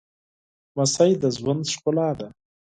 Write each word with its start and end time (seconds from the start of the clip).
لمسی 0.75 1.11
د 1.21 1.23
ژوند 1.37 1.63
ښکلا 1.73 2.09
ده 2.19 2.27